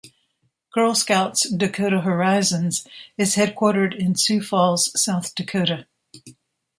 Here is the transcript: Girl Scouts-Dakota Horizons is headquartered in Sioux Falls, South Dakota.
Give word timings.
Girl 0.73 0.95
Scouts-Dakota 0.95 2.01
Horizons 2.01 2.87
is 3.19 3.35
headquartered 3.35 3.95
in 3.95 4.15
Sioux 4.15 4.41
Falls, 4.41 4.89
South 4.99 5.35
Dakota. 5.35 5.85